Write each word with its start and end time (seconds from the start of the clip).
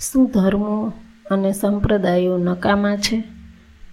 શું 0.00 0.30
ધર્મો 0.30 0.92
અને 1.30 1.52
સંપ્રદાયો 1.52 2.38
નકામા 2.38 2.96
છે? 2.96 3.22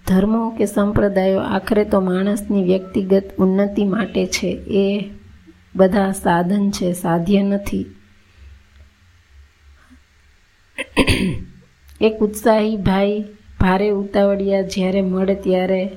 ધર્મો 0.06 0.50
કે 0.50 0.66
સંપ્રદાયો 0.66 1.40
આખરે 1.40 1.84
તો 1.84 2.00
માણસની 2.00 2.64
વ્યક્તિગત 2.64 3.22
ઉન્નતિ 3.38 3.84
માટે 3.84 4.26
છે. 4.26 4.48
એ 4.66 5.10
બધા 5.76 6.12
સાધન 6.12 6.70
છે, 6.70 6.92
સાધ્ય 6.92 7.42
નથી. 7.42 7.86
એક 12.00 12.18
ઉત્સાહી 12.20 12.76
ભાઈ 12.76 13.24
ભારે 13.60 13.88
ઉતાવળિયા 13.90 14.62
જ્યારે 14.62 15.02
મળે 15.02 15.34
ત્યારે 15.34 15.90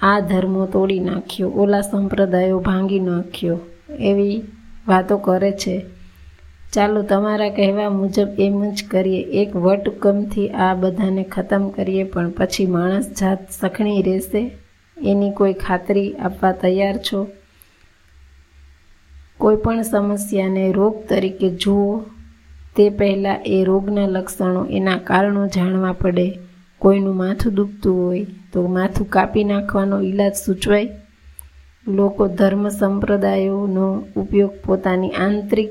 આ 0.00 0.20
ધર્મો 0.20 0.66
તોડી 0.66 1.00
નાખ્યો, 1.00 1.48
ઓલા 1.48 1.80
સંપ્રદાયો 1.80 2.58
ભાંગી 2.58 3.00
નાખ્યો 3.00 3.60
એવી 4.00 4.42
વાતો 4.88 5.16
કરે 5.16 5.52
છે. 5.52 5.97
ચાલો 6.72 7.02
તમારા 7.02 7.48
કહેવા 7.48 7.88
મુજબ 7.88 8.28
એમ 8.38 8.70
જ 8.70 8.84
કરીએ. 8.90 9.22
એક 9.22 9.56
વટકમથી 9.56 10.48
આ 10.48 10.74
બધાને 10.74 11.24
ખતમ 11.24 11.68
કરીએ, 11.68 12.02
પણ 12.04 12.30
પછી 12.30 12.66
માણસ 12.66 13.06
જાત 13.20 13.38
સખણી 13.50 14.02
રહેશે? 14.02 14.50
એની 15.02 15.30
કોઈ 15.30 15.52
ખાતરી 15.52 16.12
આપવા 16.12 16.52
તૈયાર 16.52 16.96
છો? 16.96 17.28
કોઈ 19.38 19.56
પણ 19.56 19.82
સમસ્યાને 19.82 20.72
રોગ 20.72 21.08
તરીકે 21.08 21.50
જુઓ. 21.50 22.04
તે 22.76 22.90
પહેલાં 22.90 23.42
એ 23.46 23.64
રોગના 23.64 24.06
લક્ષણો 24.06 24.64
એના 24.64 24.98
કારણો 24.98 25.46
જાણવા 25.46 25.92
પડે. 25.92 26.38
કોઈનું 26.78 27.16
માથું 27.16 27.54
દુખતું 27.54 28.06
હોય 28.06 28.24
તો 28.52 28.66
માથું 28.66 29.10
કાપી 29.10 29.44
નાખવાનો 29.44 30.00
ઈલાજ 30.00 30.34
સૂચવાય. 30.34 30.88
લોકો 31.86 32.28
ધર્મ 32.28 32.68
સંપ્રદાયોનો 32.68 34.04
ઉપયોગ 34.16 34.50
પોતાની 34.66 35.10
આંતરિક 35.10 35.70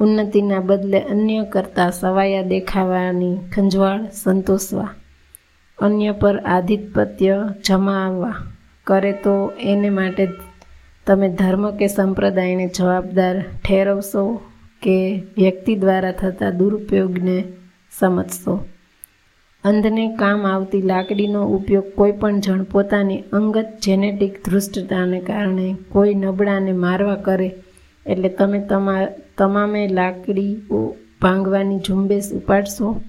ઉન્નતિના 0.00 0.60
બદલે 0.60 1.00
અન્ય 1.00 1.44
કરતાં 1.44 1.92
સવાયા 1.92 2.42
દેખાવાની 2.42 3.36
ખંજવાળ 3.56 4.06
સંતોષવા. 4.22 4.88
અન્ય 5.78 6.12
પર 6.12 6.38
આધિપત્ય 6.38 7.48
જમાવવા. 7.66 8.34
કરે 8.84 9.12
તો 9.12 9.52
એને 9.60 9.90
માટે 9.90 10.28
તમે 11.06 11.28
ધર્મ 11.28 11.70
કે 11.70 11.86
સંપ્રદાયને 11.86 12.70
જવાબદાર 12.76 13.40
ઠેરવશો 13.40 14.40
કે 14.82 15.22
વ્યક્તિ 15.36 15.74
દ્વારા 15.76 16.12
થતા 16.12 16.50
દુરુપયોગને 16.50 17.44
સમજશો. 17.98 18.66
અંધને 19.64 20.16
કામ 20.16 20.46
આવતી 20.46 20.82
લાકડીનો 20.82 21.42
ઉપયોગ 21.44 21.84
કોઈપણ 21.94 22.40
જણ 22.40 22.62
પોતાની 22.62 23.20
અંગત 23.32 23.66
જેનેટિક 23.82 24.44
ધૃષ્ટતાને 24.44 25.20
કારણે 25.20 25.76
કોઈ 25.88 26.14
નબળાને 26.14 26.72
મારવા 26.72 27.14
કરે 27.14 27.52
એટલે 28.06 28.28
તમે 28.28 28.60
તમા, 28.60 29.06
તમામે 29.38 29.88
લાકડીઓ 29.88 30.94
ભાંગવાની 31.22 31.78
ઝુંબેશ 31.78 32.32
ઉપાડશો? 32.32 33.00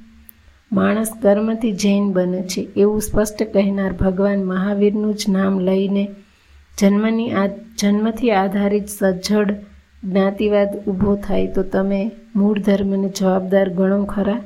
માણસ 0.71 1.11
કર્મથી 1.21 1.71
જૈન 1.71 2.11
બને 2.11 2.41
છે. 2.41 2.67
એવું 2.77 3.01
સ્પષ્ટ 3.01 3.53
કહેનાર 3.53 3.93
ભગવાન 3.93 4.43
મહાવીરનું 4.43 5.13
જ 5.15 5.25
નામ 5.29 5.59
લઈને 5.59 6.07
જન્મની 6.79 7.31
આ, 7.31 7.47
જન્મથી 7.79 8.31
આધારિત 8.31 8.87
સજ્જડ 8.87 9.55
જ્ઞાતિવાદ 10.03 10.85
ઊભો 10.87 11.15
થાય 11.15 11.47
તો 11.47 11.63
તમે 11.63 12.11
મૂળ 12.35 12.59
ધર્મને 12.59 13.09
જવાબદાર 13.09 13.69
ગણો 13.69 14.05
ખરા? 14.05 14.41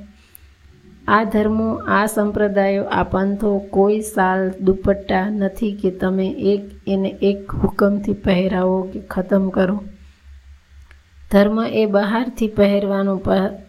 આ 1.08 1.24
ધર્મો, 1.24 1.74
આ 1.74 2.06
સંપ્રદાયો, 2.06 2.84
આ 2.84 3.04
પંથો 3.04 3.58
કોઈ 3.58 4.02
સાલ 4.02 4.52
દુપટ્ટા 4.62 5.30
નથી 5.30 5.74
કે 5.74 5.92
તમે 5.92 6.28
એક, 6.28 6.62
એને 6.88 7.10
એક 7.22 7.52
હુકમથી 7.52 8.14
પહેરાવો 8.14 8.82
કે 8.82 9.00
ખતમ 9.00 9.50
કરો. 9.50 9.84
ધર્મ 11.36 11.66
એ 11.66 11.86
બહારથી 11.86 12.48
પહેરવાનો 12.48 13.18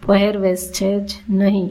પહેરવેશ 0.07 0.73
છે 0.73 1.01
જ 1.01 1.11
નહીં. 1.31 1.71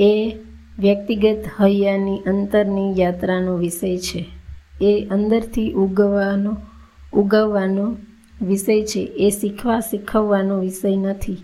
એ 0.00 0.36
વ્યક્તિગત 0.78 1.44
હૈયાની 1.60 2.18
અંતરની 2.18 3.00
યાત્રાનો 3.00 3.56
વિષય 3.56 3.96
છે. 3.96 4.26
એ 4.80 5.06
અંદરથી 5.10 5.72
ઉગવાનો, 5.72 6.56
ઉગવવાનો 7.12 7.96
વિષય 8.42 8.82
છે. 8.82 9.00
એ 9.00 9.30
શીખવા 9.30 9.80
શીખવવાનો 9.80 10.58
વિષય 10.58 10.96
નથી. 10.96 11.36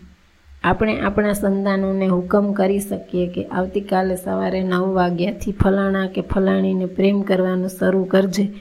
આપણે 0.65 1.01
આપણા 1.01 1.33
સંતાનોને 1.33 2.07
હુકમ 2.07 2.53
કરી 2.53 2.81
શકીએ 2.81 3.27
કે 3.27 3.45
આવતીકાલે 3.45 4.17
સવારે 4.17 4.63
નવ 4.63 4.95
વાગ્યાથી 4.95 5.53
ફલાણા 5.53 6.07
કે 6.07 6.21
ફલાણીને 6.21 6.87
પ્રેમ 6.87 7.23
કરવાનું 7.23 7.69
શરૂ 7.69 8.05
કરજે. 8.05 8.55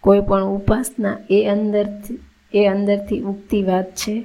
કોઈ 0.00 0.20
પણ 0.20 0.42
ઉપાસના 0.44 1.16
એ 1.30 1.46
અંદરથી 1.46 2.18
એ 2.54 2.66
અંદરથી 2.66 3.20
ઉગતી 3.20 3.62
વાત 3.62 3.90
છે. 3.94 4.24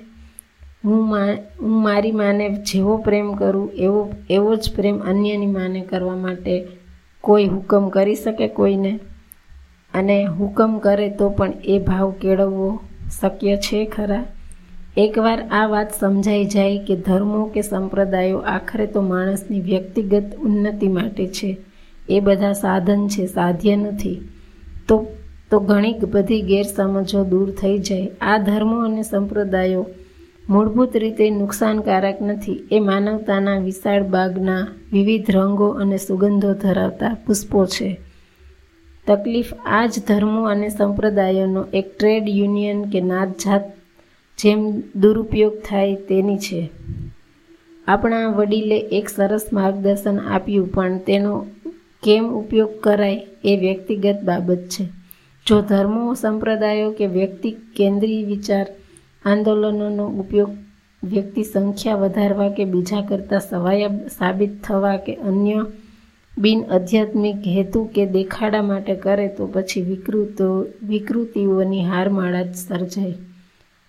હું 0.86 1.10
મા, 1.10 1.28
હું 1.62 1.84
મારી 1.84 2.12
માને 2.12 2.50
જેવો 2.50 2.98
પ્રેમ 2.98 3.34
કરું, 3.34 3.72
એવો 3.72 4.14
એવો 4.30 4.56
જ 4.56 4.72
પ્રેમ 4.76 5.00
અન્યની 5.00 5.46
માને 5.46 5.82
કરવા 5.82 6.16
માટે 6.16 6.68
કોઈ 7.22 7.46
હુકમ 7.46 7.90
કરી 7.90 8.16
શકે 8.16 8.48
કોઈને? 8.48 9.00
અને 9.94 10.26
હુકમ 10.26 10.78
કરે 10.78 11.10
તો 11.10 11.30
પણ 11.30 11.54
એ 11.64 11.80
ભાવ 11.80 12.12
કેળવવો 12.12 12.80
શક્ય 13.22 13.58
છે 13.58 13.86
ખરા? 13.86 14.26
એકવાર 14.98 15.48
આ 15.52 15.68
વાત 15.68 15.90
સમજાઈ 16.00 16.46
જાય 16.46 16.78
કે 16.78 16.96
ધર્મો 16.96 17.46
કે 17.46 17.62
સંપ્રદાયો 17.62 18.38
આખરે 18.38 18.86
તો 18.86 19.02
માણસની 19.02 19.62
વ્યક્તિગત 19.62 20.24
ઉન્નતિ 20.42 20.88
માટે 20.88 21.28
છે, 21.28 21.58
એ 22.10 22.20
બધા 22.20 22.54
સાધન 22.54 23.08
છે, 23.08 23.26
સાધ્ય 23.26 23.76
નથી. 23.76 24.22
તો 24.88 25.08
તો 25.52 25.60
ઘણી 25.60 25.96
બધી 26.12 26.42
ગેરસમજો 26.42 27.24
દૂર 27.24 27.52
થઈ 27.52 27.78
જાય. 27.78 28.12
આ 28.22 28.38
ધર્મો 28.38 28.86
અને 28.86 29.04
સંપ્રદાયો 29.04 29.86
મૂળભૂત 30.50 30.98
રીતે 30.98 31.30
નુકસાનકારક 31.30 32.22
નથી. 32.22 32.64
એ 32.72 32.80
માનવતાના 32.80 33.58
વિશાળ 33.60 34.04
બાગના 34.04 34.68
વિવિધ 34.94 35.32
રંગો 35.32 35.68
અને 35.68 35.98
સુગંધો 35.98 36.54
ધરાવતા 36.54 37.18
પુષ્પો 37.26 37.66
છે. 37.66 37.98
તકલીફ 39.08 39.54
આ 39.66 39.86
જ 39.86 40.00
ધર્મો 40.08 40.44
અને 40.44 40.70
સંપ્રદાયોનો 40.70 41.66
એક 41.74 41.98
ટ્રેડ 41.98 42.30
યુનિયન 42.30 42.84
કે 42.84 43.02
નાતજાત 43.02 43.62
જેમ 44.38 44.84
દુરુપયોગ 44.96 45.54
થાય 45.68 45.96
તેની 45.96 46.38
છે. 46.38 46.70
આપણા 47.88 48.28
વડીલે 48.28 48.80
એક 48.80 49.10
સરસ 49.10 49.50
માર્ગદર્શન 49.54 50.20
આપ્યું, 50.20 50.72
પણ 50.72 50.98
તેનો 50.98 51.46
કેમ 52.04 52.34
ઉપયોગ 52.34 52.80
કરાય 52.80 53.28
એ 53.44 53.58
વ્યક્તિગત 53.58 54.20
બાબત 54.24 54.58
છે. 54.58 54.86
જો 55.48 55.62
ધર્મો, 55.62 56.14
સંપ્રદાયો 56.14 56.92
કે 56.92 57.08
વ્યક્તિ 57.08 57.52
કેન્દ્રીય 57.52 58.26
વિચાર 58.26 58.66
આંદોલનોનો 59.26 60.06
ઉપયોગ 60.22 60.52
વ્યક્તિ 61.04 61.44
સંખ્યા 61.44 61.96
વધારવા 61.96 62.50
કે 62.50 62.66
બીજા 62.66 63.02
કરતાં 63.02 63.42
સવાયા 63.42 64.10
સાબિત 64.10 64.54
થવા 64.64 64.98
કે 64.98 65.14
અન્ય 65.30 65.60
બિન 66.38 66.60
આધ્યાત્મિક 66.70 67.48
હેતુ 67.48 67.82
કે 67.96 68.04
દેખાડા 68.08 68.62
માટે 68.62 68.96
કરે 68.96 69.28
તો 69.38 69.48
પછી 69.54 69.82
વિકૃતો 69.82 70.50
વિકૃતિઓની 70.84 71.84
હારમાળા 71.84 72.44
જ 72.44 72.56
સર્જાય. 72.60 73.18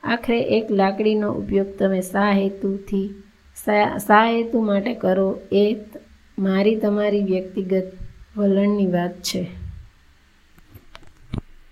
આખરે 0.03 0.39
એક 0.57 0.67
લાકડીનો 0.71 1.29
ઉપયોગ 1.33 1.71
તમે 1.79 2.01
સા 2.03 2.31
હેતુથી 2.33 3.07
સા 4.07 4.25
હેતુ 4.27 4.63
માટે 4.63 4.93
કરો 4.95 5.29
એ 5.53 5.65
મારી 6.39 6.77
તમારી 6.77 7.25
વ્યક્તિગત 7.25 7.89
વલણની 8.37 8.87
વાત 8.87 9.15
છે. 9.23 9.43